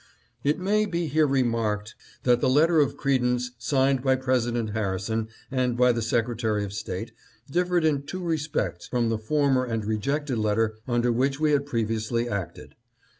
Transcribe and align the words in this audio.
"It 0.43 0.57
may 0.57 0.87
be 0.87 1.05
here 1.05 1.27
remarked 1.27 1.93
that 2.23 2.41
the 2.41 2.49
letter 2.49 2.79
of 2.79 2.97
credence 2.97 3.51
signed 3.59 4.01
by 4.01 4.15
President 4.15 4.71
Harrison 4.71 5.27
and 5.51 5.77
by 5.77 5.91
the 5.91 6.01
Secretary 6.01 6.63
of 6.63 6.73
State 6.73 7.11
differed 7.51 7.85
in 7.85 8.07
two 8.07 8.23
respects 8.23 8.87
from 8.87 9.09
the 9.09 9.19
former 9.19 9.63
and 9.63 9.85
rejected 9.85 10.39
letter 10.39 10.73
under 10.87 11.11
which 11.11 11.39
we 11.39 11.51
had 11.51 11.67
previously 11.67 12.27
acted. 12.27 12.73